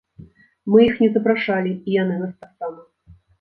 [0.71, 2.81] Мы іх не запрашалі, і яны нас таксама.